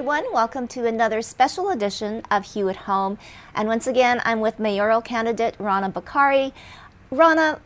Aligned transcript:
Everyone. 0.00 0.32
Welcome 0.32 0.66
to 0.68 0.86
another 0.86 1.20
special 1.20 1.68
edition 1.68 2.22
of 2.30 2.54
Hue 2.54 2.70
at 2.70 2.76
Home. 2.88 3.18
And 3.54 3.68
once 3.68 3.86
again, 3.86 4.22
I'm 4.24 4.40
with 4.40 4.58
mayoral 4.58 5.02
candidate 5.02 5.54
Rana 5.58 5.90
Bokhari. 5.90 6.52
Rana, 7.10 7.60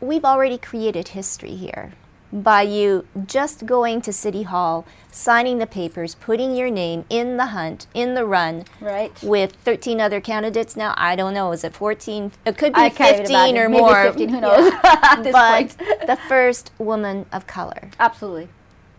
we've 0.00 0.24
already 0.24 0.56
created 0.56 1.08
history 1.08 1.56
here 1.56 1.94
by 2.32 2.62
you 2.62 3.08
just 3.26 3.66
going 3.66 4.00
to 4.02 4.12
City 4.12 4.44
Hall, 4.44 4.86
signing 5.10 5.58
the 5.58 5.66
papers, 5.66 6.14
putting 6.14 6.54
your 6.54 6.70
name 6.70 7.06
in 7.10 7.38
the 7.38 7.46
hunt, 7.46 7.88
in 7.92 8.14
the 8.14 8.24
run, 8.24 8.66
Right. 8.80 9.10
with 9.20 9.54
13 9.56 10.00
other 10.00 10.20
candidates. 10.20 10.76
Now, 10.76 10.94
I 10.96 11.16
don't 11.16 11.34
know, 11.34 11.50
is 11.50 11.64
it 11.64 11.74
14? 11.74 12.30
It 12.46 12.56
could 12.56 12.72
be 12.72 12.82
I 12.82 12.90
15 12.90 13.58
or. 13.58 13.68
Maybe 13.68 13.82
more. 13.82 14.04
15, 14.04 14.28
who 14.28 14.40
knows 14.42 14.70
this 15.24 15.32
but 15.32 15.76
the 16.06 16.16
first 16.28 16.70
woman 16.78 17.26
of 17.32 17.48
color. 17.48 17.90
Absolutely. 17.98 18.48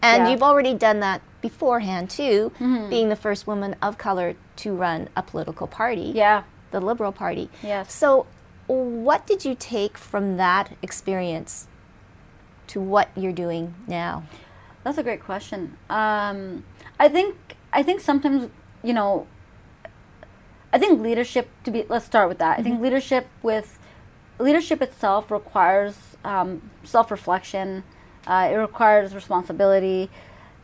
And 0.02 0.24
Yeah. 0.26 0.32
you've 0.32 0.44
already 0.44 0.74
done 0.74 1.00
that 1.00 1.22
beforehand 1.42 2.10
too, 2.10 2.52
Mm-hmm. 2.60 2.90
being 2.90 3.10
the 3.10 3.16
first 3.16 3.48
woman 3.48 3.76
of 3.82 3.98
color 3.98 4.36
to 4.58 4.74
run 4.74 5.10
a 5.16 5.24
political 5.24 5.68
party, 5.68 6.12
Yeah. 6.16 6.44
the 6.72 6.80
Liberal 6.80 7.12
Party. 7.12 7.50
Yes. 7.64 7.94
So, 7.94 8.28
what 8.68 9.28
did 9.28 9.44
you 9.44 9.56
take 9.56 9.98
from 9.98 10.38
that 10.38 10.72
experience 10.82 11.68
to 12.68 12.80
what 12.80 13.10
you're 13.16 13.34
doing 13.34 13.74
now? 13.88 14.24
That's 14.84 14.98
a 14.98 15.04
great 15.04 15.24
question. 15.24 15.78
Um, 15.90 16.64
I 17.00 17.08
think 17.10 17.36
I 17.74 17.84
think 17.84 18.00
sometimes 18.02 18.50
you 18.84 18.94
know. 18.94 19.28
I 20.74 20.78
think 20.80 21.02
leadership 21.02 21.50
to 21.66 21.72
be. 21.72 21.86
Let's 21.90 22.06
start 22.06 22.30
with 22.30 22.38
that. 22.38 22.58
I 22.60 22.64
think 22.64 22.82
leadership 22.82 23.28
with 23.44 23.78
leadership 24.40 24.82
itself 24.82 25.30
requires 25.30 25.98
um, 26.24 26.72
self 26.84 27.12
reflection. 27.12 27.84
Uh, 28.26 28.50
it 28.52 28.56
requires 28.56 29.14
responsibility. 29.14 30.10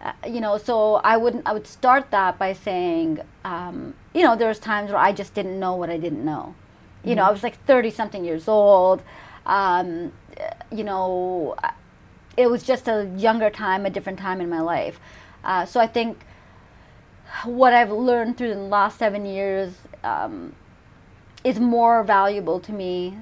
Uh, 0.07 0.13
you 0.25 0.39
know, 0.39 0.57
so 0.57 0.95
I 1.03 1.17
wouldn't. 1.17 1.45
I 1.45 1.51
would 1.51 1.67
start 1.67 2.11
that 2.11 2.39
by 2.39 2.53
saying, 2.53 3.19
um, 3.43 3.93
you 4.13 4.23
know, 4.23 4.37
there 4.37 4.47
was 4.47 4.57
times 4.57 4.89
where 4.89 4.99
I 4.99 5.11
just 5.11 5.33
didn't 5.33 5.59
know 5.59 5.75
what 5.75 5.89
I 5.89 5.97
didn't 5.97 6.23
know. 6.23 6.55
You 7.03 7.13
know, 7.15 7.23
I 7.23 7.31
was 7.31 7.43
like 7.43 7.61
thirty 7.65 7.91
something 7.91 8.23
years 8.23 8.47
old. 8.47 9.03
Um, 9.45 10.13
you 10.71 10.85
know, 10.85 11.57
it 12.37 12.49
was 12.49 12.63
just 12.63 12.87
a 12.87 13.11
younger 13.17 13.49
time, 13.49 13.85
a 13.85 13.89
different 13.89 14.17
time 14.17 14.39
in 14.39 14.49
my 14.49 14.61
life. 14.61 14.97
Uh, 15.43 15.65
so 15.65 15.81
I 15.81 15.87
think 15.87 16.23
what 17.43 17.73
I've 17.73 17.91
learned 17.91 18.37
through 18.37 18.53
the 18.53 18.61
last 18.61 18.97
seven 18.97 19.25
years 19.25 19.73
um, 20.05 20.55
is 21.43 21.59
more 21.59 22.01
valuable 22.03 22.61
to 22.61 22.71
me 22.71 23.17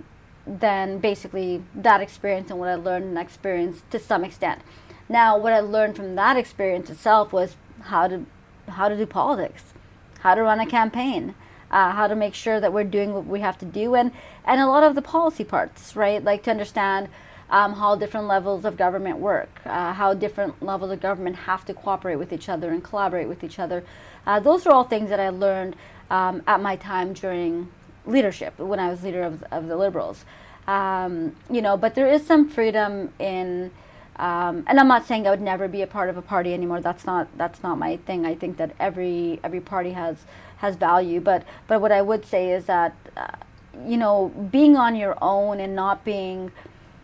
than 0.45 0.99
basically 0.99 1.63
that 1.73 2.01
experience 2.01 2.51
and 2.51 2.59
what 2.59 2.69
I 2.69 2.75
learned 2.75 3.05
and 3.05 3.17
experienced 3.17 3.89
to 3.89 3.97
some 3.97 4.23
extent. 4.23 4.61
Now, 5.07 5.37
what 5.37 5.53
I 5.53 5.59
learned 5.59 5.95
from 5.95 6.15
that 6.15 6.37
experience 6.37 6.89
itself 6.89 7.31
was 7.31 7.55
how 7.81 8.07
to 8.07 8.25
how 8.67 8.89
to 8.89 8.97
do 8.97 9.05
politics, 9.05 9.73
how 10.21 10.33
to 10.33 10.41
run 10.41 10.59
a 10.59 10.65
campaign, 10.65 11.35
uh, 11.69 11.91
how 11.91 12.07
to 12.07 12.15
make 12.15 12.33
sure 12.33 12.59
that 12.59 12.73
we're 12.73 12.83
doing 12.83 13.13
what 13.13 13.25
we 13.27 13.41
have 13.41 13.57
to 13.59 13.65
do, 13.65 13.95
and 13.95 14.11
and 14.45 14.59
a 14.59 14.67
lot 14.67 14.83
of 14.83 14.95
the 14.95 15.01
policy 15.01 15.43
parts, 15.43 15.95
right? 15.95 16.23
Like 16.23 16.43
to 16.43 16.51
understand 16.51 17.09
um, 17.49 17.73
how 17.73 17.95
different 17.95 18.27
levels 18.27 18.65
of 18.65 18.77
government 18.77 19.19
work, 19.19 19.61
uh, 19.65 19.93
how 19.93 20.13
different 20.13 20.61
levels 20.63 20.91
of 20.91 20.99
government 21.01 21.35
have 21.35 21.65
to 21.65 21.73
cooperate 21.73 22.15
with 22.15 22.33
each 22.33 22.49
other 22.49 22.69
and 22.69 22.83
collaborate 22.83 23.27
with 23.27 23.43
each 23.43 23.59
other. 23.59 23.83
Uh, 24.25 24.39
those 24.39 24.65
are 24.65 24.71
all 24.71 24.83
things 24.83 25.09
that 25.09 25.19
I 25.19 25.29
learned 25.29 25.75
um, 26.09 26.41
at 26.47 26.59
my 26.59 26.75
time 26.75 27.13
during 27.13 27.69
leadership 28.05 28.57
when 28.57 28.79
I 28.79 28.89
was 28.89 29.03
leader 29.03 29.23
of, 29.23 29.43
of 29.51 29.67
the 29.67 29.77
Liberals. 29.77 30.25
Um, 30.67 31.35
you 31.49 31.61
know, 31.61 31.77
but 31.77 31.93
there 31.93 32.07
is 32.07 32.25
some 32.25 32.49
freedom 32.49 33.13
in, 33.19 33.71
um, 34.17 34.63
and 34.67 34.79
I'm 34.79 34.87
not 34.87 35.05
saying 35.05 35.27
I 35.27 35.29
would 35.29 35.41
never 35.41 35.67
be 35.67 35.81
a 35.81 35.87
part 35.87 36.09
of 36.09 36.17
a 36.17 36.21
party 36.21 36.53
anymore. 36.53 36.81
That's 36.81 37.05
not 37.05 37.27
that's 37.37 37.61
not 37.61 37.77
my 37.77 37.97
thing. 37.97 38.25
I 38.25 38.35
think 38.35 38.57
that 38.57 38.71
every 38.79 39.39
every 39.43 39.59
party 39.59 39.91
has 39.91 40.17
has 40.57 40.75
value. 40.75 41.19
But 41.19 41.43
but 41.67 41.81
what 41.81 41.91
I 41.91 42.01
would 42.01 42.25
say 42.25 42.51
is 42.51 42.65
that, 42.65 42.95
uh, 43.17 43.27
you 43.85 43.97
know, 43.97 44.29
being 44.51 44.77
on 44.77 44.95
your 44.95 45.17
own 45.21 45.59
and 45.59 45.75
not 45.75 46.05
being 46.05 46.51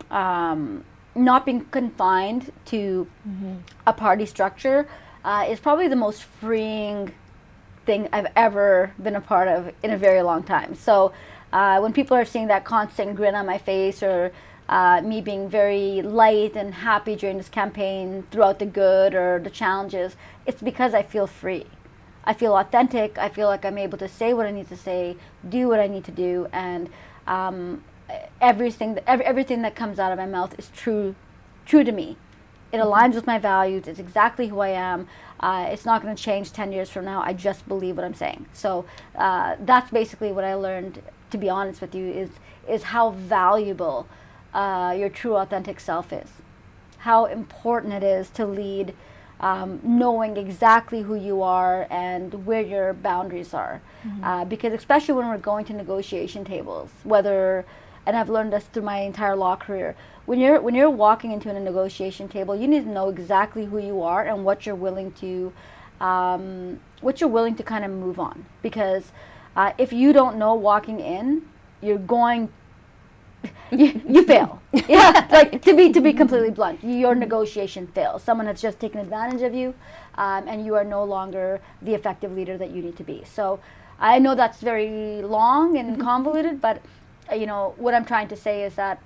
um, 0.10 0.86
not 1.14 1.46
being 1.46 1.66
confined 1.66 2.52
to 2.66 3.08
a 3.86 3.94
party 3.94 4.26
structure 4.26 4.88
uh, 5.26 5.46
is 5.50 5.60
probably 5.60 5.88
the 5.88 5.96
most 5.96 6.24
freeing 6.24 7.14
thing 7.86 8.08
I've 8.14 8.32
ever 8.36 8.94
been 9.02 9.16
a 9.16 9.22
part 9.22 9.48
of 9.48 9.74
in 9.84 9.92
a 9.92 9.98
very 9.98 10.22
long 10.22 10.44
time. 10.44 10.76
So 10.76 11.12
uh, 11.52 11.80
when 11.80 11.92
people 11.92 12.16
are 12.16 12.26
seeing 12.26 12.48
that 12.48 12.64
constant 12.64 13.16
grin 13.16 13.36
on 13.36 13.46
my 13.46 13.58
face 13.58 14.02
or 14.02 14.32
uh, 14.72 15.02
me 15.02 15.20
being 15.20 15.50
very 15.50 16.02
light 16.02 16.56
and 16.56 16.74
happy 16.74 17.16
during 17.16 17.38
this 17.38 17.50
campaign 17.50 18.26
throughout 18.32 18.58
the 18.58 18.66
good 18.66 19.14
or 19.14 19.38
the 19.38 19.50
challenges, 19.50 20.16
it's 20.46 20.62
because 20.62 20.94
I 20.94 21.04
feel 21.04 21.28
free. 21.28 21.66
I 22.24 22.34
feel 22.34 22.56
authentic. 22.56 23.18
I 23.18 23.28
feel 23.28 23.48
like 23.48 23.66
I'm 23.66 23.78
able 23.78 23.98
to 23.98 24.08
say 24.08 24.34
what 24.34 24.46
I 24.46 24.52
need 24.52 24.70
to 24.70 24.78
say, 24.78 25.18
do 25.48 25.68
what 25.68 25.82
I 25.82 25.88
need 25.88 26.06
to 26.06 26.12
do, 26.12 26.48
and 26.54 26.90
um, 27.28 27.84
everything 28.40 28.98
every, 29.06 29.26
everything 29.26 29.62
that 29.64 29.76
comes 29.76 30.00
out 30.00 30.14
of 30.14 30.18
my 30.18 30.26
mouth 30.26 30.58
is 30.58 30.70
true, 30.70 31.16
true 31.66 31.84
to 31.84 31.92
me. 31.92 32.16
It 32.72 32.78
aligns 32.78 33.16
with 33.16 33.28
my 33.28 33.38
values. 33.38 33.88
It's 33.88 34.00
exactly 34.00 34.48
who 34.48 34.62
I 34.62 34.70
am. 34.70 35.10
Uh, 35.42 35.68
it's 35.70 35.84
not 35.84 36.02
going 36.02 36.16
to 36.16 36.24
change 36.24 36.54
10 36.54 36.72
years 36.72 36.90
from 36.90 37.04
now. 37.04 37.22
I 37.22 37.34
just 37.34 37.68
believe 37.68 37.98
what 37.98 38.06
I'm 38.06 38.14
saying. 38.14 38.46
So 38.54 38.86
uh, 39.18 39.58
that's 39.60 39.92
basically 39.92 40.32
what 40.32 40.46
I 40.46 40.54
learned, 40.54 41.02
to 41.32 41.38
be 41.38 41.50
honest 41.50 41.82
with 41.82 41.94
you, 41.94 42.06
is, 42.06 42.30
is 42.70 42.84
how 42.84 43.10
valuable 43.10 44.08
uh, 44.54 44.96
your 44.98 45.10
true 45.10 45.36
authentic 45.36 45.80
self 45.80 46.12
is. 46.14 46.30
How 47.00 47.26
important 47.26 47.94
it 47.94 48.04
is 48.04 48.30
to 48.32 48.46
lead 48.46 48.94
um, 49.40 49.80
knowing 49.84 50.38
exactly 50.38 51.02
who 51.02 51.16
you 51.16 51.42
are 51.42 51.88
and 51.90 52.46
where 52.46 52.62
your 52.62 52.94
boundaries 52.94 53.54
are. 53.54 53.82
Uh, 54.24 54.46
because 54.46 54.74
especially 54.74 55.16
when 55.16 55.28
we're 55.28 55.38
going 55.38 55.66
to 55.66 55.74
negotiation 55.74 56.46
tables, 56.46 56.90
whether 57.04 57.66
and 58.06 58.16
I've 58.16 58.30
learned 58.30 58.54
this 58.54 58.64
through 58.66 58.84
my 58.84 59.00
entire 59.00 59.36
law 59.36 59.56
career. 59.56 59.96
When 60.26 60.40
you're 60.40 60.60
when 60.62 60.76
you're 60.76 60.90
walking 60.90 61.32
into 61.32 61.50
a 61.50 61.60
negotiation 61.60 62.28
table, 62.28 62.56
you 62.56 62.68
need 62.68 62.84
to 62.84 62.90
know 62.90 63.10
exactly 63.10 63.66
who 63.66 63.78
you 63.78 64.02
are 64.02 64.24
and 64.24 64.44
what 64.46 64.66
you're 64.66 64.76
willing 64.76 65.12
to 65.14 65.54
um, 66.00 66.80
what 67.02 67.22
you're 67.22 67.30
willing 67.30 67.56
to 67.56 67.64
kind 67.64 67.86
of 67.86 67.92
move 67.92 68.20
on. 68.20 68.46
Because 68.62 69.12
uh, 69.56 69.74
if 69.78 69.94
you 69.94 70.14
don't 70.14 70.38
know 70.38 70.54
walking 70.54 71.00
in, 71.00 71.44
you're 71.82 71.98
going 71.98 72.50
you, 73.72 74.02
you 74.08 74.26
fail. 74.26 74.62
yeah, 74.88 75.28
like 75.32 75.62
to 75.64 75.76
be 75.76 75.92
to 75.92 76.02
be 76.02 76.14
completely 76.14 76.52
blunt, 76.52 76.84
your 76.84 77.16
negotiation 77.16 77.88
fails. 77.88 78.24
Someone 78.24 78.48
has 78.48 78.62
just 78.62 78.80
taken 78.80 79.00
advantage 79.00 79.42
of 79.42 79.54
you, 79.54 79.74
um, 80.16 80.48
and 80.48 80.66
you 80.66 80.76
are 80.76 80.84
no 80.84 81.04
longer 81.04 81.62
the 81.82 81.94
effective 81.94 82.32
leader 82.32 82.58
that 82.58 82.72
you 82.72 82.82
need 82.82 82.98
to 82.98 83.04
be. 83.04 83.24
So, 83.26 83.60
I 84.00 84.20
know 84.20 84.36
that's 84.36 84.62
very 84.62 85.22
long 85.22 85.78
and 85.78 86.00
convoluted, 86.00 86.62
but 86.62 86.82
uh, 87.32 87.36
you 87.36 87.46
know 87.46 87.74
what 87.78 87.94
I'm 87.94 88.06
trying 88.06 88.28
to 88.30 88.36
say 88.36 88.64
is 88.64 88.76
that 88.76 89.02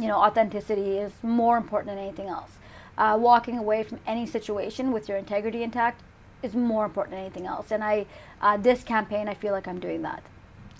you 0.00 0.06
know 0.06 0.18
authenticity 0.18 0.98
is 0.98 1.12
more 1.22 1.56
important 1.56 1.94
than 1.94 1.98
anything 1.98 2.28
else. 2.28 2.52
Uh, 2.96 3.16
walking 3.20 3.58
away 3.58 3.82
from 3.82 3.98
any 4.06 4.26
situation 4.26 4.92
with 4.92 5.08
your 5.08 5.18
integrity 5.18 5.62
intact 5.62 6.00
is 6.44 6.54
more 6.54 6.84
important 6.84 7.16
than 7.16 7.24
anything 7.24 7.46
else. 7.46 7.72
And 7.72 7.82
I, 7.82 8.06
uh, 8.40 8.56
this 8.56 8.84
campaign, 8.84 9.28
I 9.28 9.34
feel 9.34 9.52
like 9.52 9.66
I'm 9.66 9.80
doing 9.80 10.02
that. 10.02 10.22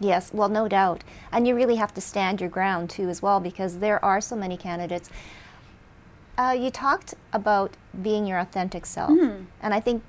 Yes, 0.00 0.32
well, 0.32 0.48
no 0.48 0.68
doubt. 0.68 1.04
And 1.32 1.46
you 1.46 1.54
really 1.54 1.76
have 1.76 1.94
to 1.94 2.00
stand 2.00 2.40
your 2.40 2.50
ground 2.50 2.90
too, 2.90 3.08
as 3.08 3.22
well, 3.22 3.40
because 3.40 3.78
there 3.78 4.04
are 4.04 4.20
so 4.20 4.34
many 4.36 4.56
candidates. 4.56 5.08
Uh, 6.36 6.56
you 6.58 6.70
talked 6.70 7.14
about 7.32 7.76
being 8.02 8.26
your 8.26 8.38
authentic 8.38 8.86
self, 8.86 9.10
and 9.10 9.72
I 9.74 9.78
think 9.80 10.02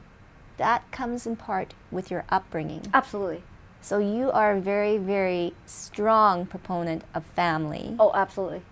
that 0.57 0.89
comes 0.91 1.27
in 1.27 1.35
part 1.35 1.73
with 1.91 2.09
your 2.09 2.25
upbringing. 2.29 2.81
Absolutely. 2.93 3.43
So 3.81 3.99
you 3.99 4.31
are 4.31 4.53
a 4.55 4.59
very, 4.59 4.97
very 4.97 5.53
strong 5.67 6.47
proponent 6.47 7.03
of 7.13 7.23
family, 7.25 7.95
Oh, 7.99 8.11
absolutely. 8.15 8.63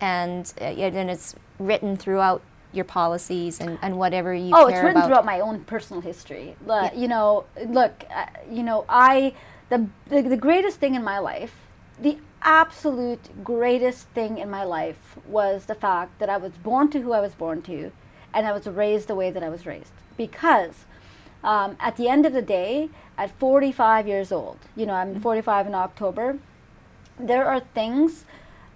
and 0.00 0.50
uh, 0.62 0.68
yeah, 0.68 0.88
then 0.88 1.10
it's 1.10 1.34
written 1.58 1.96
throughout 1.98 2.40
your 2.72 2.86
policies 2.86 3.60
and, 3.60 3.78
and 3.82 3.98
whatever 3.98 4.32
you 4.32 4.50
oh 4.54 4.66
it's 4.66 4.76
written 4.76 4.92
about. 4.92 5.06
throughout 5.06 5.26
my 5.26 5.40
own 5.40 5.60
personal 5.64 6.00
history 6.00 6.56
Look, 6.64 6.96
you 6.96 7.06
know 7.06 7.44
look 7.68 8.04
uh, 8.10 8.24
you 8.50 8.62
know 8.62 8.86
i 8.88 9.34
the, 9.72 9.80
the 10.10 10.22
the 10.34 10.42
greatest 10.48 10.76
thing 10.82 10.94
in 10.94 11.04
my 11.12 11.18
life 11.18 11.54
the 12.00 12.18
absolute 12.42 13.44
greatest 13.44 14.02
thing 14.08 14.38
in 14.38 14.50
my 14.50 14.64
life 14.64 15.02
was 15.26 15.66
the 15.66 15.74
fact 15.74 16.18
that 16.20 16.28
i 16.28 16.36
was 16.36 16.52
born 16.68 16.90
to 16.90 17.00
who 17.02 17.12
i 17.12 17.20
was 17.20 17.34
born 17.34 17.62
to 17.62 17.92
and 18.34 18.46
i 18.46 18.52
was 18.52 18.66
raised 18.66 19.08
the 19.08 19.14
way 19.14 19.30
that 19.30 19.42
i 19.42 19.48
was 19.48 19.66
raised. 19.66 19.92
Because 20.16 20.84
um, 21.42 21.76
at 21.80 21.96
the 21.96 22.08
end 22.08 22.26
of 22.26 22.32
the 22.32 22.42
day 22.42 22.90
at 23.16 23.30
45 23.38 24.06
years 24.06 24.30
old 24.30 24.58
you 24.76 24.86
know 24.86 24.94
i'm 24.94 25.20
45 25.20 25.66
in 25.66 25.74
october 25.74 26.38
there 27.18 27.46
are 27.46 27.60
things 27.60 28.24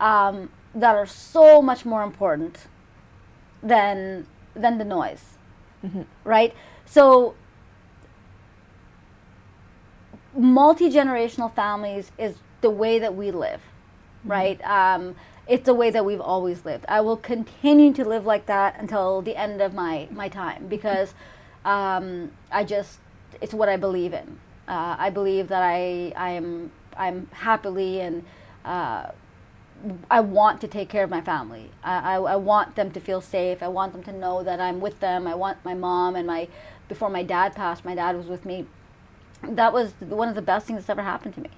um, 0.01 0.51
that 0.75 0.95
are 0.95 1.07
so 1.07 1.63
much 1.63 1.85
more 1.85 2.03
important 2.03 2.67
than 3.63 4.27
than 4.55 4.79
the 4.79 4.85
noise. 4.85 5.25
Right? 6.25 6.55
So 6.85 7.35
multi-generational 10.37 11.53
families 11.55 12.13
is 12.19 12.37
the 12.61 12.71
way 12.71 12.99
that 12.99 13.15
we 13.15 13.31
live 13.31 13.61
right 14.25 14.61
um, 14.65 15.15
it's 15.47 15.65
the 15.65 15.75
way 15.75 15.91
that 15.91 16.05
we've 16.05 16.21
always 16.21 16.65
lived 16.65 16.85
i 16.89 17.01
will 17.01 17.17
continue 17.17 17.93
to 17.93 18.05
live 18.05 18.27
like 18.27 18.47
that 18.47 18.79
until 18.79 19.23
the 19.23 19.37
end 19.37 19.61
of 19.61 19.75
my 19.75 20.09
my 20.11 20.29
time 20.29 20.67
because 20.67 21.15
um, 21.65 22.31
i 22.51 22.65
just 22.65 22.99
it's 23.41 23.55
what 23.55 23.69
i 23.69 23.77
believe 23.77 24.13
in 24.13 24.39
uh, 24.69 24.97
i 24.99 25.11
believe 25.11 25.49
that 25.49 25.63
i 25.63 26.13
i 26.17 26.31
am 26.31 26.71
i'm 26.97 27.29
happily 27.33 28.01
and 28.01 28.25
uh, 28.65 29.11
I 30.11 30.21
want 30.21 30.61
to 30.63 30.69
take 30.69 30.89
care 30.89 31.05
of 31.05 31.11
my 31.11 31.21
family. 31.21 31.71
I, 31.83 32.15
I, 32.15 32.17
I 32.17 32.37
want 32.37 32.77
them 32.77 32.91
to 32.93 33.01
feel 33.01 33.21
safe. 33.21 33.63
I 33.63 33.69
want 33.69 33.93
them 33.93 34.03
to 34.05 34.13
know 34.13 34.43
that 34.43 34.61
I'm 34.61 34.81
with 34.81 35.01
them. 35.01 35.27
I 35.27 35.35
want 35.35 35.65
my 35.65 35.75
mom 35.75 36.17
and 36.17 36.27
my, 36.27 36.49
before 36.89 37.11
my 37.11 37.23
dad 37.23 37.55
passed, 37.55 37.85
my 37.85 37.95
dad 37.95 38.17
was 38.17 38.27
with 38.27 38.45
me. 38.45 38.67
That 39.43 39.73
was 39.73 39.93
one 40.01 40.29
of 40.29 40.35
the 40.35 40.43
best 40.43 40.67
things 40.67 40.81
that's 40.81 40.91
ever 40.91 41.03
happened 41.03 41.35
to 41.35 41.41
me, 41.41 41.51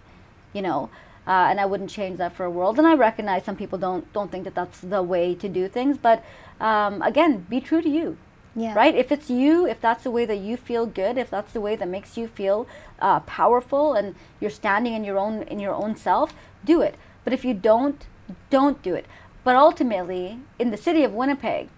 you 0.52 0.62
know. 0.62 0.90
Uh, 1.26 1.48
and 1.50 1.60
I 1.60 1.66
wouldn't 1.66 1.90
change 1.90 2.16
that 2.18 2.34
for 2.34 2.44
a 2.44 2.50
world. 2.50 2.78
And 2.78 2.86
I 2.86 2.94
recognize 2.94 3.44
some 3.44 3.56
people 3.56 3.78
don't 3.78 4.10
don't 4.12 4.30
think 4.30 4.44
that 4.44 4.54
that's 4.54 4.80
the 4.80 5.02
way 5.02 5.34
to 5.34 5.48
do 5.48 5.68
things. 5.68 5.98
But 5.98 6.24
um, 6.60 7.02
again, 7.02 7.46
be 7.50 7.60
true 7.60 7.82
to 7.82 7.88
you, 7.88 8.16
Yeah. 8.56 8.74
right? 8.74 8.94
If 8.94 9.12
it's 9.12 9.28
you, 9.30 9.66
if 9.66 9.80
that's 9.80 10.04
the 10.04 10.10
way 10.10 10.24
that 10.26 10.38
you 10.38 10.56
feel 10.56 10.86
good, 10.86 11.18
if 11.18 11.28
that's 11.30 11.52
the 11.52 11.60
way 11.60 11.76
that 11.76 11.86
makes 11.88 12.16
you 12.16 12.26
feel 12.28 12.66
uh, 13.00 13.20
powerful, 13.20 13.92
and 13.94 14.14
you're 14.40 14.50
standing 14.50 14.94
in 14.94 15.04
your 15.04 15.18
own 15.18 15.42
in 15.42 15.60
your 15.60 15.74
own 15.74 15.96
self, 15.96 16.32
do 16.64 16.80
it. 16.82 16.94
But 17.24 17.32
if 17.32 17.44
you 17.44 17.52
don't, 17.54 18.06
don't 18.50 18.82
do 18.82 18.94
it. 18.94 19.06
But 19.44 19.54
ultimately, 19.56 20.40
in 20.58 20.70
the 20.70 20.76
city 20.76 21.04
of 21.04 21.12
Winnipeg, 21.12 21.68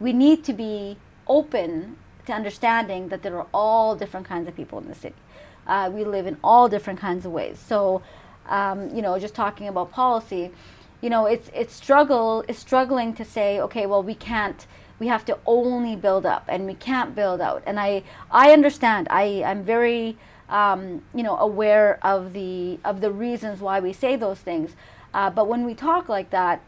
we 0.00 0.12
need 0.12 0.44
to 0.44 0.52
be 0.52 0.96
open 1.26 1.96
to 2.26 2.32
understanding 2.32 3.08
that 3.08 3.22
there 3.22 3.36
are 3.36 3.46
all 3.52 3.96
different 3.96 4.26
kinds 4.28 4.46
of 4.48 4.54
people 4.56 4.78
in 4.78 4.86
the 4.88 4.94
city. 4.94 5.16
Uh, 5.72 5.88
we 5.96 6.02
live 6.16 6.26
in 6.32 6.36
all 6.48 6.64
different 6.68 7.00
kinds 7.06 7.24
of 7.26 7.32
ways. 7.32 7.56
So, 7.72 7.76
um, 8.58 8.78
you 8.94 9.02
know, 9.04 9.18
just 9.26 9.34
talking 9.34 9.68
about 9.72 9.86
policy, 9.90 10.44
you 11.02 11.10
know, 11.14 11.22
it's 11.34 11.48
it's 11.60 11.74
struggle 11.84 12.44
is 12.50 12.58
struggling 12.58 13.14
to 13.20 13.24
say, 13.24 13.48
okay, 13.66 13.84
well, 13.90 14.02
we 14.10 14.16
can't. 14.30 14.60
We 15.00 15.08
have 15.08 15.24
to 15.30 15.34
only 15.46 15.96
build 15.96 16.24
up, 16.34 16.44
and 16.52 16.60
we 16.70 16.76
can't 16.88 17.10
build 17.20 17.40
out. 17.48 17.60
And 17.68 17.76
I 17.88 17.90
I 18.44 18.52
understand. 18.52 19.02
I 19.22 19.24
I'm 19.50 19.62
very 19.74 20.16
um, 20.60 20.80
you 21.18 21.24
know 21.26 21.36
aware 21.48 21.98
of 22.02 22.20
the 22.38 22.78
of 22.90 23.00
the 23.00 23.10
reasons 23.10 23.56
why 23.66 23.80
we 23.80 23.92
say 23.92 24.12
those 24.16 24.40
things. 24.50 24.70
Uh, 25.14 25.30
but 25.36 25.44
when 25.48 25.64
we 25.64 25.74
talk 25.74 26.04
like 26.16 26.28
that, 26.30 26.60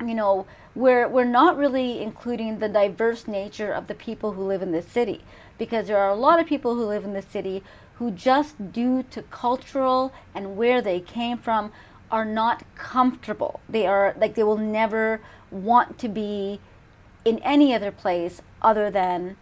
you 0.00 0.14
know, 0.20 0.46
we're 0.74 1.06
we're 1.14 1.32
not 1.40 1.52
really 1.62 1.90
including 2.08 2.58
the 2.58 2.68
diverse 2.68 3.22
nature 3.40 3.72
of 3.78 3.86
the 3.86 3.94
people 4.06 4.32
who 4.32 4.42
live 4.52 4.62
in 4.66 4.72
this 4.72 4.88
city, 4.98 5.18
because 5.58 5.84
there 5.88 5.98
are 6.04 6.12
a 6.18 6.20
lot 6.26 6.40
of 6.40 6.46
people 6.46 6.72
who 6.74 6.84
live 6.94 7.04
in 7.04 7.12
this 7.12 7.30
city 7.38 7.62
who 7.96 8.10
just 8.10 8.72
due 8.72 9.02
to 9.04 9.22
cultural 9.22 10.12
and 10.34 10.56
where 10.56 10.82
they 10.82 11.00
came 11.00 11.38
from 11.38 11.72
are 12.10 12.24
not 12.24 12.64
comfortable. 12.76 13.60
They 13.68 13.86
are 13.86 14.14
like 14.18 14.34
they 14.34 14.42
will 14.42 14.58
never 14.58 15.20
want 15.50 15.98
to 15.98 16.08
be 16.08 16.60
in 17.24 17.38
any 17.40 17.72
other 17.72 17.90
place 17.90 18.42
other 18.60 18.90
than 18.90 19.36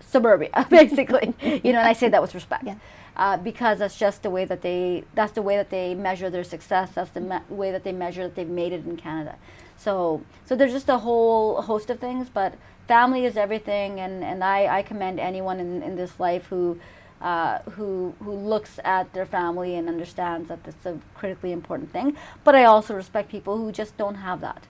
suburbia, 0.00 0.66
basically. 0.70 1.34
you 1.42 1.72
know, 1.72 1.80
and 1.80 1.88
I 1.88 1.92
say 1.92 2.08
that 2.08 2.22
with 2.22 2.34
respect. 2.34 2.64
Yeah. 2.64 2.76
Uh, 3.16 3.36
because 3.36 3.78
that's 3.78 3.96
just 3.96 4.22
the 4.22 4.28
way 4.28 4.44
that 4.44 4.60
they 4.60 5.02
that's 5.14 5.32
the 5.32 5.40
way 5.40 5.56
that 5.56 5.70
they 5.70 5.94
measure 5.94 6.28
their 6.28 6.44
success 6.44 6.90
that's 6.94 7.08
the 7.12 7.20
me- 7.20 7.38
way 7.48 7.72
that 7.72 7.82
they 7.82 7.92
measure 7.92 8.24
that 8.24 8.34
they've 8.34 8.46
made 8.46 8.74
it 8.74 8.84
in 8.84 8.94
Canada 8.94 9.36
so 9.74 10.22
so 10.44 10.54
there's 10.54 10.72
just 10.72 10.90
a 10.90 10.98
whole 10.98 11.62
host 11.62 11.88
of 11.88 11.98
things 11.98 12.28
but 12.28 12.52
family 12.86 13.24
is 13.24 13.38
everything 13.38 14.00
and, 14.00 14.22
and 14.22 14.44
I, 14.44 14.66
I 14.66 14.82
commend 14.82 15.18
anyone 15.18 15.60
in, 15.60 15.82
in 15.82 15.96
this 15.96 16.20
life 16.20 16.48
who 16.48 16.78
uh, 17.20 17.58
who 17.76 18.14
who 18.22 18.32
looks 18.32 18.78
at 18.84 19.12
their 19.14 19.26
family 19.26 19.74
and 19.74 19.88
understands 19.88 20.48
that 20.48 20.58
it's 20.66 20.84
a 20.86 20.98
critically 21.14 21.52
important 21.52 21.92
thing 21.92 22.16
but 22.44 22.54
I 22.54 22.64
also 22.64 22.94
respect 22.94 23.30
people 23.30 23.56
who 23.58 23.72
just 23.72 23.96
don't 23.96 24.16
have 24.16 24.40
that 24.42 24.64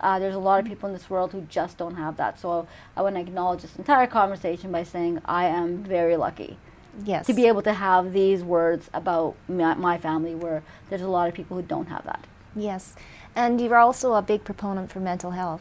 uh, 0.00 0.18
there's 0.20 0.34
a 0.36 0.38
lot 0.38 0.60
of 0.60 0.66
people 0.66 0.86
in 0.88 0.92
this 0.92 1.10
world 1.10 1.32
who 1.32 1.40
just 1.42 1.78
don't 1.78 1.96
have 1.96 2.16
that 2.16 2.38
so 2.38 2.68
I 2.96 3.02
want 3.02 3.16
to 3.16 3.20
acknowledge 3.20 3.62
this 3.62 3.76
entire 3.76 4.06
conversation 4.06 4.70
by 4.70 4.84
saying 4.84 5.20
I 5.24 5.46
am 5.46 5.82
very 5.82 6.16
lucky 6.16 6.58
Yes. 7.04 7.26
to 7.26 7.32
be 7.32 7.46
able 7.46 7.62
to 7.62 7.72
have 7.74 8.12
these 8.12 8.42
words 8.44 8.90
about 8.92 9.36
my, 9.48 9.74
my 9.74 9.98
family 9.98 10.34
where 10.34 10.62
there's 10.90 11.00
a 11.02 11.08
lot 11.08 11.28
of 11.28 11.34
people 11.34 11.56
who 11.56 11.62
don't 11.62 11.86
have 11.86 12.04
that. 12.04 12.26
Yes. 12.56 12.94
And 13.36 13.60
you're 13.60 13.76
also 13.76 14.14
a 14.14 14.22
big 14.22 14.42
proponent 14.42 14.90
for 14.90 14.98
mental 14.98 15.30
health. 15.30 15.60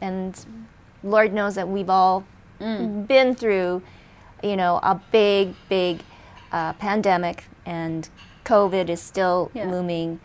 And 0.00 0.32
Lord 1.04 1.32
knows 1.34 1.54
that 1.56 1.68
we've 1.68 1.90
all 1.90 2.24
Mm. 2.60 3.06
been 3.08 3.34
through, 3.34 3.82
you 4.42 4.56
know, 4.56 4.80
a 4.82 5.00
big, 5.12 5.54
big 5.68 6.00
uh, 6.50 6.72
pandemic, 6.74 7.44
and 7.64 8.08
COVID 8.44 8.88
is 8.88 9.00
still 9.00 9.50
Yeah. 9.54 9.70
looming 9.70 10.20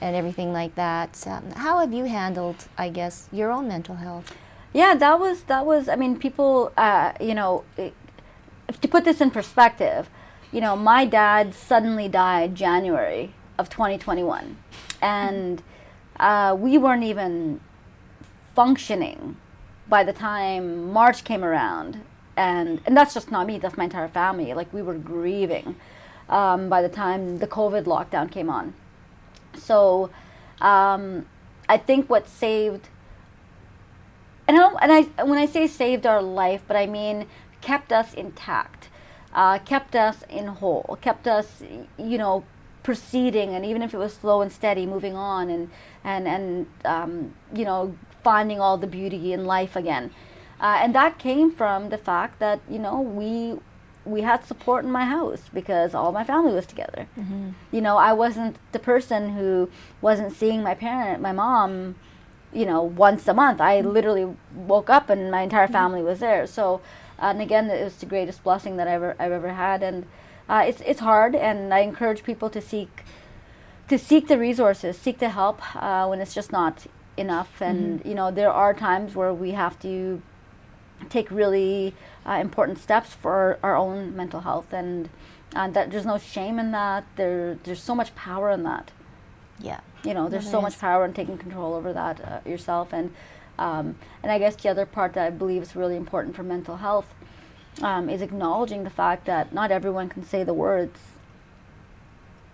and 0.00 0.16
everything 0.16 0.52
like 0.52 0.74
that. 0.74 1.24
Um, 1.26 1.52
how 1.52 1.78
have 1.78 1.92
you 1.92 2.04
handled, 2.04 2.66
I 2.76 2.88
guess, 2.88 3.28
your 3.32 3.50
own 3.52 3.68
mental 3.68 3.96
health? 3.96 4.34
Yeah, 4.72 4.94
that 4.94 5.20
was 5.20 5.42
that 5.44 5.64
was. 5.66 5.88
I 5.88 5.96
mean, 5.96 6.18
people. 6.18 6.72
Uh, 6.76 7.12
you 7.20 7.34
know, 7.34 7.64
it, 7.76 7.94
to 8.80 8.88
put 8.88 9.04
this 9.04 9.20
in 9.20 9.30
perspective, 9.30 10.08
you 10.50 10.60
know, 10.60 10.74
my 10.76 11.04
dad 11.04 11.54
suddenly 11.54 12.08
died 12.08 12.54
January 12.54 13.34
of 13.58 13.68
2021, 13.68 14.56
and 15.00 15.62
uh, 16.18 16.56
we 16.58 16.78
weren't 16.78 17.04
even 17.04 17.60
functioning 18.54 19.36
by 19.88 20.02
the 20.04 20.12
time 20.12 20.92
March 20.92 21.22
came 21.24 21.44
around, 21.44 22.00
and 22.36 22.80
and 22.86 22.96
that's 22.96 23.14
just 23.14 23.30
not 23.30 23.46
me. 23.46 23.58
That's 23.58 23.76
my 23.76 23.84
entire 23.84 24.08
family. 24.08 24.52
Like 24.54 24.72
we 24.72 24.82
were 24.82 24.94
grieving 24.94 25.76
um, 26.28 26.68
by 26.68 26.82
the 26.82 26.88
time 26.88 27.38
the 27.38 27.46
COVID 27.46 27.84
lockdown 27.84 28.30
came 28.30 28.48
on. 28.48 28.74
So, 29.54 30.10
um, 30.60 31.26
I 31.68 31.76
think 31.76 32.08
what 32.08 32.26
saved 32.28 32.88
and 34.48 34.58
I, 34.58 34.72
and 34.82 34.92
I 34.92 35.24
when 35.24 35.38
I 35.38 35.46
say 35.46 35.66
saved 35.66 36.06
our 36.06 36.22
life, 36.22 36.62
but 36.66 36.76
I 36.76 36.86
mean 36.86 37.26
kept 37.60 37.92
us 37.92 38.12
intact, 38.14 38.88
uh, 39.32 39.58
kept 39.60 39.94
us 39.94 40.24
in 40.28 40.46
whole, 40.46 40.98
kept 41.00 41.26
us, 41.26 41.62
you 41.96 42.18
know, 42.18 42.44
proceeding, 42.82 43.54
and 43.54 43.64
even 43.64 43.82
if 43.82 43.94
it 43.94 43.98
was 43.98 44.14
slow 44.14 44.40
and 44.42 44.50
steady, 44.52 44.84
moving 44.84 45.16
on, 45.16 45.48
and 45.48 45.70
and 46.04 46.26
and 46.26 46.66
um, 46.84 47.34
you 47.54 47.64
know, 47.64 47.96
finding 48.22 48.60
all 48.60 48.76
the 48.76 48.86
beauty 48.86 49.32
in 49.32 49.44
life 49.44 49.76
again, 49.76 50.10
uh, 50.62 50.78
and 50.82 50.94
that 50.94 51.18
came 51.18 51.50
from 51.50 51.88
the 51.90 51.98
fact 51.98 52.38
that 52.38 52.60
you 52.70 52.78
know 52.78 53.00
we 53.00 53.58
we 54.04 54.22
had 54.22 54.44
support 54.44 54.84
in 54.84 54.90
my 54.90 55.04
house 55.04 55.42
because 55.52 55.94
all 55.94 56.10
my 56.12 56.24
family 56.24 56.52
was 56.54 56.66
together. 56.66 57.06
You 57.70 57.80
know, 57.80 57.96
I 57.98 58.12
wasn't 58.12 58.56
the 58.72 58.78
person 58.78 59.36
who 59.36 59.70
wasn't 60.00 60.32
seeing 60.32 60.62
my 60.62 60.74
parent, 60.74 61.20
my 61.22 61.32
mom, 61.32 61.94
you 62.52 62.66
know, 62.66 62.82
once 62.82 63.28
a 63.28 63.34
month. 63.34 63.60
I 63.60 63.80
literally 63.80 64.26
woke 64.54 64.90
up 64.90 65.08
and 65.08 65.30
my 65.30 65.42
entire 65.42 65.68
family 65.68 66.02
was 66.02 66.18
there. 66.18 66.46
So, 66.48 66.80
and 67.18 67.40
again, 67.40 67.70
it 67.70 67.84
was 67.84 67.96
the 67.96 68.06
greatest 68.06 68.42
blessing 68.42 68.76
that 68.78 68.88
I 68.88 68.92
ever 68.92 69.14
I've 69.20 69.32
ever 69.32 69.52
had. 69.52 69.82
And 69.82 70.06
uh, 70.48 70.64
it's 70.66 70.80
it's 70.82 71.00
hard, 71.00 71.34
and 71.36 71.72
I 71.72 71.80
encourage 71.80 72.22
people 72.24 72.50
to 72.50 72.60
seek 72.60 73.04
to 73.88 73.98
seek 73.98 74.26
the 74.28 74.38
resources, 74.38 74.96
seek 74.98 75.18
the 75.18 75.28
help 75.30 75.58
uh, 75.76 76.06
when 76.08 76.20
it's 76.20 76.34
just 76.34 76.50
not 76.50 76.86
enough. 77.16 77.60
And 77.60 78.04
you 78.04 78.14
know, 78.14 78.30
there 78.30 78.50
are 78.50 78.74
times 78.74 79.14
where 79.14 79.32
we 79.32 79.52
have 79.52 79.78
to 79.80 80.22
take 81.10 81.30
really 81.30 81.94
uh, 82.26 82.38
important 82.40 82.78
steps 82.78 83.12
for 83.14 83.58
our 83.62 83.76
own 83.76 84.14
mental 84.16 84.40
health, 84.40 84.72
and 84.72 85.08
uh, 85.54 85.68
that 85.68 85.90
there's 85.90 86.06
no 86.06 86.18
shame 86.18 86.58
in 86.58 86.70
that. 86.72 87.04
There, 87.16 87.58
there's 87.64 87.82
so 87.82 87.94
much 87.94 88.14
power 88.14 88.50
in 88.50 88.62
that 88.64 88.90
Yeah. 89.60 89.80
you 90.04 90.14
know 90.14 90.28
there's 90.28 90.44
there 90.44 90.52
so 90.52 90.60
much 90.62 90.78
power 90.78 91.04
in 91.04 91.12
taking 91.12 91.38
control 91.38 91.74
over 91.74 91.92
that 91.92 92.20
uh, 92.20 92.48
yourself 92.48 92.92
and 92.92 93.12
um, 93.58 93.96
and 94.22 94.32
i 94.32 94.38
guess 94.38 94.56
the 94.56 94.68
other 94.68 94.86
part 94.86 95.12
that 95.14 95.26
i 95.26 95.30
believe 95.30 95.62
is 95.62 95.76
really 95.76 95.96
important 95.96 96.34
for 96.34 96.42
mental 96.42 96.76
health 96.78 97.08
um, 97.82 98.08
is 98.08 98.20
acknowledging 98.22 98.82
the 98.84 98.90
fact 98.90 99.24
that 99.26 99.52
not 99.52 99.70
everyone 99.70 100.08
can 100.08 100.24
say 100.24 100.42
the 100.44 100.54
words 100.54 100.98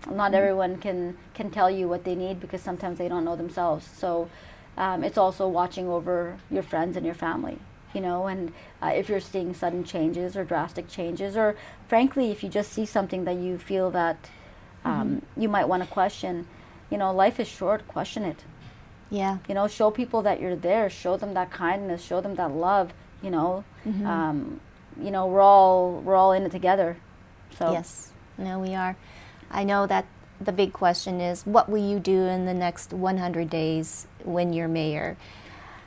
Not 0.09 0.33
everyone 0.33 0.77
can 0.77 1.17
can 1.33 1.49
tell 1.51 1.69
you 1.69 1.87
what 1.87 2.03
they 2.03 2.15
need 2.15 2.39
because 2.39 2.61
sometimes 2.61 2.97
they 2.97 3.09
don't 3.09 3.25
know 3.25 3.35
themselves. 3.35 3.85
So 3.85 4.29
um, 4.77 5.03
it's 5.03 5.17
also 5.17 5.47
watching 5.47 5.87
over 5.89 6.37
your 6.49 6.63
friends 6.63 6.95
and 6.97 7.05
your 7.05 7.15
family. 7.15 7.57
You 7.93 8.01
know, 8.01 8.27
and 8.27 8.53
uh, 8.81 8.91
if 8.93 9.09
you're 9.09 9.19
seeing 9.19 9.53
sudden 9.53 9.83
changes 9.83 10.37
or 10.37 10.43
drastic 10.43 10.87
changes, 10.87 11.35
or 11.35 11.55
frankly, 11.87 12.31
if 12.31 12.43
you 12.43 12.49
just 12.49 12.71
see 12.71 12.85
something 12.85 13.25
that 13.25 13.37
you 13.37 13.57
feel 13.57 13.89
that 13.91 14.29
um, 14.85 15.23
you 15.35 15.49
might 15.49 15.67
want 15.67 15.83
to 15.83 15.89
question, 15.89 16.47
you 16.91 16.97
know, 16.97 17.11
life 17.11 17.39
is 17.39 17.47
short. 17.47 17.87
Question 17.87 18.23
it. 18.23 18.43
Yeah. 19.09 19.39
You 19.47 19.55
know, 19.55 19.67
show 19.67 19.89
people 19.89 20.21
that 20.21 20.39
you're 20.39 20.55
there. 20.55 20.89
Show 20.89 21.17
them 21.17 21.33
that 21.33 21.51
kindness. 21.51 22.03
Show 22.03 22.21
them 22.21 22.35
that 22.35 22.51
love. 22.51 22.93
You 23.23 23.31
know, 23.31 23.63
um, 24.05 24.61
you 25.01 25.11
know, 25.11 25.25
we're 25.27 25.41
all 25.41 25.99
we're 26.01 26.15
all 26.15 26.31
in 26.31 26.43
it 26.43 26.51
together. 26.51 26.97
So 27.57 27.71
Yes, 27.71 28.11
no, 28.37 28.59
we 28.59 28.75
are. 28.75 28.95
I 29.51 29.63
know 29.63 29.87
that 29.87 30.05
the 30.39 30.51
big 30.51 30.71
question 30.71 31.19
is 31.19 31.45
what 31.45 31.67
will 31.69 31.83
you 31.83 31.99
do 31.99 32.21
in 32.23 32.45
the 32.45 32.53
next 32.53 32.93
100 32.93 33.49
days 33.49 34.07
when 34.23 34.53
you're 34.53 34.67
mayor? 34.67 35.17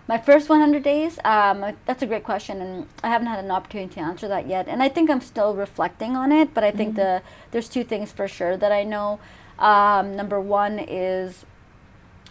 My 0.08 0.18
first 0.18 0.48
100 0.48 0.82
days, 0.82 1.18
um, 1.24 1.64
that's 1.86 2.02
a 2.02 2.06
great 2.06 2.24
question, 2.24 2.60
and 2.60 2.88
I 3.04 3.08
haven't 3.08 3.28
had 3.28 3.44
an 3.44 3.50
opportunity 3.52 3.94
to 3.94 4.00
answer 4.00 4.26
that 4.28 4.48
yet. 4.48 4.66
And 4.66 4.82
I 4.82 4.88
think 4.88 5.08
I'm 5.08 5.20
still 5.20 5.54
reflecting 5.54 6.16
on 6.16 6.32
it, 6.32 6.52
but 6.54 6.64
I 6.64 6.72
think 6.72 6.96
the 6.96 7.22
there's 7.52 7.68
two 7.68 7.84
things 7.84 8.10
for 8.10 8.26
sure 8.26 8.56
that 8.56 8.72
I 8.72 8.82
know. 8.82 9.20
Um, 9.58 10.16
number 10.16 10.40
one 10.40 10.80
is 10.80 11.44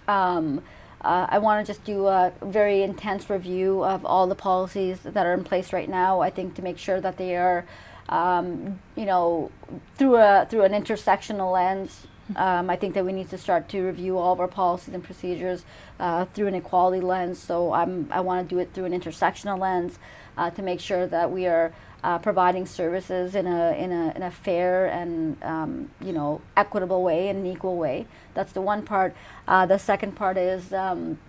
um, 0.07 0.61
uh, 1.01 1.27
I 1.29 1.39
want 1.39 1.65
to 1.65 1.73
just 1.73 1.85
do 1.85 2.07
a 2.07 2.33
very 2.41 2.83
intense 2.83 3.29
review 3.29 3.83
of 3.83 4.05
all 4.05 4.27
the 4.27 4.35
policies 4.35 4.99
that 5.03 5.25
are 5.25 5.33
in 5.33 5.43
place 5.43 5.71
right 5.71 5.89
now. 5.89 6.19
I 6.19 6.29
think 6.29 6.55
to 6.55 6.61
make 6.61 6.77
sure 6.77 6.99
that 7.01 7.17
they 7.17 7.37
are, 7.37 7.65
um, 8.09 8.79
you 8.95 9.05
know, 9.05 9.49
through 9.95 10.17
a 10.17 10.45
through 10.49 10.63
an 10.63 10.73
intersectional 10.73 11.53
lens. 11.53 12.05
Um, 12.35 12.69
I 12.69 12.75
think 12.75 12.93
that 12.93 13.05
we 13.05 13.13
need 13.13 13.29
to 13.29 13.37
start 13.37 13.69
to 13.69 13.81
review 13.81 14.17
all 14.17 14.33
of 14.33 14.39
our 14.39 14.47
policies 14.47 14.93
and 14.93 15.03
procedures 15.03 15.65
uh, 15.99 16.25
through 16.25 16.47
an 16.47 16.55
equality 16.55 17.01
lens. 17.01 17.39
So 17.39 17.73
I'm 17.73 18.07
I 18.11 18.21
want 18.21 18.47
to 18.47 18.55
do 18.55 18.59
it 18.59 18.73
through 18.73 18.85
an 18.85 18.93
intersectional 18.93 19.59
lens 19.59 19.99
uh, 20.37 20.49
to 20.51 20.61
make 20.61 20.79
sure 20.79 21.07
that 21.07 21.31
we 21.31 21.47
are 21.47 21.73
uh, 22.03 22.17
providing 22.17 22.65
services 22.65 23.35
in 23.35 23.47
a 23.47 23.71
in 23.73 23.91
a 23.91 24.13
in 24.15 24.23
a 24.23 24.31
fair 24.31 24.87
and 24.87 25.41
um, 25.43 25.91
you 26.03 26.13
know 26.13 26.41
equitable 26.57 27.03
way 27.03 27.27
and 27.29 27.39
an 27.39 27.51
equal 27.51 27.77
way. 27.77 28.07
That's 28.33 28.51
the 28.51 28.61
one 28.61 28.83
part. 28.83 29.15
Uh, 29.47 29.65
the 29.65 29.77
second 29.77 30.13
part 30.13 30.37
is. 30.37 30.73
Um, 30.73 31.19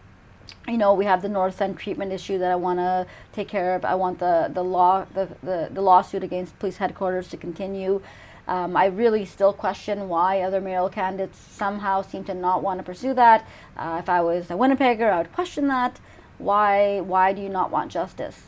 you 0.68 0.76
know, 0.76 0.92
we 0.92 1.04
have 1.04 1.22
the 1.22 1.28
North 1.28 1.60
End 1.60 1.78
treatment 1.78 2.12
issue 2.12 2.38
that 2.38 2.50
I 2.50 2.56
want 2.56 2.78
to 2.78 3.06
take 3.32 3.48
care 3.48 3.74
of. 3.74 3.84
I 3.84 3.94
want 3.94 4.18
the 4.18 4.50
the 4.52 4.62
law 4.62 5.06
the, 5.14 5.28
the, 5.42 5.68
the 5.72 5.80
lawsuit 5.80 6.22
against 6.22 6.58
police 6.58 6.76
headquarters 6.76 7.28
to 7.28 7.36
continue. 7.36 8.02
Um, 8.48 8.76
I 8.76 8.86
really 8.86 9.24
still 9.24 9.52
question 9.52 10.08
why 10.08 10.40
other 10.40 10.60
mayoral 10.60 10.88
candidates 10.88 11.38
somehow 11.38 12.02
seem 12.02 12.24
to 12.24 12.34
not 12.34 12.62
want 12.62 12.78
to 12.80 12.84
pursue 12.84 13.14
that. 13.14 13.46
Uh, 13.76 13.96
if 14.00 14.08
I 14.08 14.20
was 14.20 14.50
a 14.50 14.54
Winnipegger, 14.54 15.12
I 15.12 15.18
would 15.18 15.32
question 15.32 15.68
that. 15.68 16.00
Why 16.38 17.00
why 17.00 17.32
do 17.32 17.40
you 17.40 17.48
not 17.48 17.70
want 17.70 17.92
justice? 17.92 18.42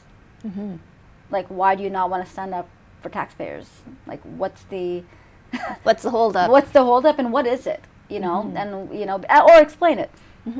Like 1.31 1.47
why 1.49 1.75
do 1.75 1.83
you 1.83 1.91
not 1.91 2.11
want 2.11 2.25
to 2.25 2.31
stand 2.31 2.55
up 2.55 2.69
for 3.01 3.09
taxpayers? 3.09 3.67
Like 4.07 4.21
what's 4.23 4.63
the 4.65 5.05
What's 5.85 6.03
the 6.03 6.11
holdup? 6.11 6.51
what's 6.51 6.71
the 6.73 6.83
holdup 6.83 7.19
and 7.21 7.33
what 7.33 7.47
is 7.47 7.65
it 7.67 7.85
you 8.09 8.19
know 8.19 8.53
and 8.57 8.93
you 8.99 9.07
know 9.07 9.23
or 9.49 9.61
explain 9.63 9.99
it 10.01 10.11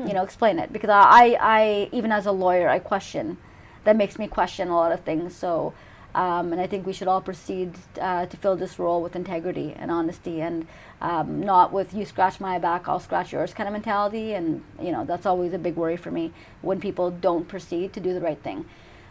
you 0.07 0.13
know 0.13 0.23
explain 0.23 0.57
it 0.57 0.71
because 0.73 0.89
I, 0.89 1.37
I 1.39 1.89
even 1.91 2.11
as 2.11 2.25
a 2.25 2.31
lawyer 2.31 2.69
i 2.69 2.79
question 2.79 3.37
that 3.83 3.95
makes 3.95 4.17
me 4.17 4.25
question 4.27 4.69
a 4.69 4.75
lot 4.75 4.91
of 4.93 5.01
things 5.01 5.35
so 5.35 5.73
um, 6.15 6.51
and 6.51 6.59
i 6.61 6.67
think 6.67 6.85
we 6.85 6.93
should 6.93 7.07
all 7.07 7.21
proceed 7.21 7.73
uh, 8.01 8.25
to 8.25 8.37
fill 8.37 8.55
this 8.55 8.79
role 8.79 9.01
with 9.01 9.15
integrity 9.15 9.75
and 9.77 9.91
honesty 9.91 10.41
and 10.41 10.65
um, 11.01 11.41
not 11.41 11.71
with 11.71 11.93
you 11.93 12.05
scratch 12.05 12.39
my 12.39 12.57
back 12.57 12.87
i'll 12.87 12.99
scratch 12.99 13.31
yours 13.31 13.53
kind 13.53 13.67
of 13.67 13.73
mentality. 13.73 14.33
And 14.33 14.63
you 14.81 14.91
know 14.91 15.05
that's 15.05 15.25
always 15.25 15.53
a 15.53 15.57
big 15.57 15.75
worry 15.75 15.97
for 15.97 16.11
me 16.11 16.31
when 16.61 16.79
people 16.79 17.11
don't 17.11 17.47
proceed 17.47 17.93
to 17.93 17.99
do 17.99 18.13
the 18.13 18.21
right 18.21 18.41
thing. 18.41 18.65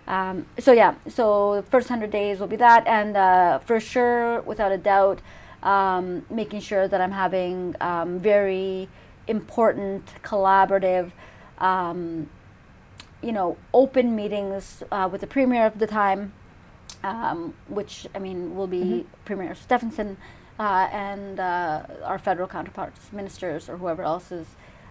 Um, 0.06 0.46
so 0.58 0.73
yeah, 0.73 0.94
so 1.08 1.56
the 1.56 1.62
first 1.62 1.88
hundred 1.88 2.11
days 2.11 2.38
will 2.38 2.46
be 2.46 2.56
that, 2.56 2.87
and 2.87 3.16
uh, 3.16 3.58
for 3.61 3.80
sure, 3.80 4.42
without 4.42 4.70
a 4.70 4.76
doubt, 4.76 5.20
um, 5.62 6.26
making 6.28 6.61
sure 6.61 6.87
that 6.87 7.00
I'm 7.00 7.12
having 7.12 7.75
um, 7.80 8.20
very 8.20 8.88
important, 9.26 10.04
collaborative, 10.23 11.11
um, 11.56 12.28
you 13.23 13.32
know, 13.32 13.56
open 13.73 14.14
meetings 14.14 14.82
uh, 14.92 15.08
with 15.11 15.23
the 15.23 15.26
premier 15.26 15.64
of 15.64 15.78
the 15.78 15.87
time, 15.87 16.34
um, 17.04 17.54
which 17.68 18.06
I 18.14 18.18
mean 18.18 18.56
will 18.56 18.66
be 18.66 19.06
Premier 19.25 19.54
Stefanson 19.54 20.16
uh, 20.58 20.88
and 20.90 21.38
uh, 21.38 21.82
our 22.02 22.18
federal 22.18 22.49
counterparts, 22.49 23.12
ministers 23.12 23.68
or 23.68 23.76
whoever 23.76 24.02
else 24.02 24.32
is, 24.32 24.46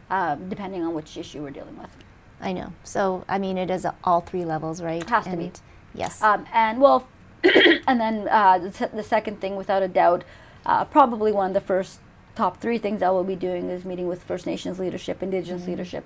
uh, 0.10 0.36
depending 0.36 0.84
on 0.84 0.94
which 0.94 1.18
issue 1.18 1.42
we're 1.42 1.50
dealing 1.50 1.78
with. 1.78 1.90
I 2.40 2.54
know. 2.54 2.74
So, 2.84 3.26
I 3.28 3.40
mean, 3.40 3.58
it 3.58 3.72
is 3.72 3.88
all 4.04 4.22
three 4.22 4.46
levels, 4.46 4.82
right? 4.82 5.08
Has 5.10 5.26
to 5.26 5.38
be. 5.38 5.52
Yes. 5.96 6.22
Um, 6.22 6.46
and 6.54 6.80
well, 6.80 7.08
and 7.44 8.00
then 8.00 8.28
uh, 8.30 8.60
the, 8.60 8.90
the 8.94 9.04
second 9.04 9.42
thing, 9.42 9.56
without 9.56 9.82
a 9.82 9.88
doubt, 9.88 10.24
uh, 10.66 10.86
probably 10.86 11.32
one 11.32 11.48
of 11.48 11.54
the 11.54 11.62
first 11.62 12.00
top 12.36 12.60
three 12.60 12.78
things 12.78 13.02
I 13.02 13.10
will 13.10 13.24
be 13.24 13.36
doing 13.36 13.70
is 13.70 13.86
meeting 13.86 14.08
with 14.08 14.24
First 14.24 14.46
Nations 14.46 14.80
leadership, 14.80 15.24
Indigenous 15.24 15.68
leadership, 15.68 16.04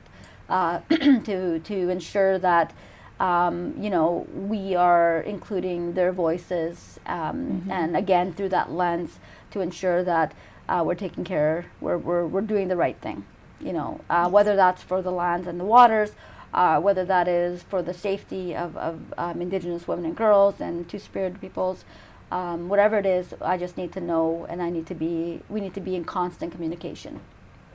uh, 0.50 0.80
to 0.90 1.60
to 1.60 1.90
ensure 1.90 2.38
that 2.40 2.74
um, 3.20 3.74
you 3.80 3.90
know 3.90 4.28
we 4.34 4.76
are 4.76 5.22
including 5.22 5.94
their 5.94 6.12
voices, 6.12 7.00
um, 7.06 7.68
and 7.70 7.96
again 7.98 8.34
through 8.34 8.50
that 8.50 8.72
lens 8.72 9.20
to 9.52 9.62
ensure 9.62 10.04
that 10.04 10.34
uh, 10.70 10.84
we're 10.86 10.96
taking 10.96 11.24
care, 11.24 11.66
we're, 11.82 11.98
we're 11.98 12.26
we're 12.26 12.42
doing 12.42 12.68
the 12.68 12.78
right 12.78 12.98
thing. 12.98 13.26
You 13.60 13.74
know, 13.74 14.02
uh, 14.10 14.30
whether 14.30 14.56
that's 14.56 14.84
for 14.84 15.02
the 15.02 15.12
lands 15.12 15.48
and 15.48 15.60
the 15.60 15.66
waters 15.66 16.12
uh, 16.54 16.80
whether 16.80 17.06
that 17.06 17.28
is 17.28 17.64
for 17.64 17.82
the 17.82 17.94
safety 17.94 18.56
of, 18.56 18.76
of 18.78 19.14
um, 19.18 19.42
Indigenous 19.42 19.88
women 19.88 20.06
and 20.06 20.16
girls 20.16 20.60
and 20.60 20.88
Two 20.88 21.00
Spirit 21.00 21.40
peoples, 21.40 21.86
um, 22.32 22.70
whatever 22.70 22.98
it 22.98 23.06
is, 23.06 23.34
I 23.42 23.58
just 23.58 23.78
need 23.78 23.92
to 23.94 24.02
know, 24.02 24.46
and 24.50 24.62
I 24.62 24.70
need 24.70 24.88
to 24.88 24.96
be. 24.96 25.42
We 25.50 25.62
need 25.62 25.74
to 25.76 25.82
be 25.82 25.96
in 25.96 26.04
constant 26.04 26.52
communication. 26.52 27.22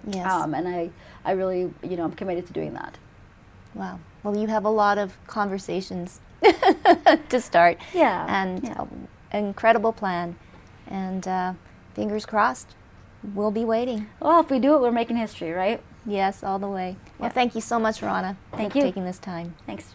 yes. 0.07 0.31
Um, 0.31 0.55
and 0.55 0.69
I, 0.69 0.91
I 1.25 1.33
really, 1.33 1.73
you 1.83 1.97
know, 1.97 2.05
I'm 2.05 2.13
committed 2.13 2.47
to 2.49 2.53
doing 2.53 2.75
that. 2.75 2.99
wow. 3.75 3.99
Well, 4.23 4.37
you 4.37 4.47
have 4.49 4.65
a 4.65 4.71
lot 4.71 4.99
of 4.99 5.17
conversations 5.27 6.21
to 6.43 7.41
start. 7.41 7.79
Yeah, 7.95 8.27
And 8.29 8.63
yeah. 8.65 8.85
incredible 9.33 9.93
plan. 9.93 10.37
And 10.87 11.27
uh, 11.27 11.53
fingers 11.95 12.27
crossed, 12.27 12.75
we'll 13.35 13.51
be 13.51 13.65
waiting. 13.65 14.07
Well, 14.21 14.41
if 14.41 14.51
we 14.51 14.59
do 14.59 14.75
it, 14.75 14.81
we're 14.81 14.93
making 14.93 15.17
history, 15.17 15.51
right? 15.53 15.83
Yes, 16.05 16.43
all 16.43 16.59
the 16.59 16.69
way. 16.69 16.97
Well, 17.19 17.29
Yeah. 17.29 17.35
thank 17.35 17.55
you 17.55 17.61
so 17.61 17.79
much, 17.79 18.03
Rana, 18.03 18.37
Thank 18.53 18.75
you. 18.75 18.83
for 18.83 18.87
taking 18.89 19.05
this 19.05 19.19
time. 19.19 19.55
Thanks. 19.67 19.95